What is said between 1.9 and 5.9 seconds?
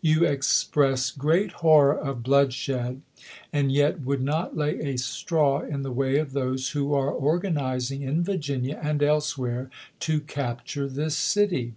of bloodshed, and yet would not lay a straw in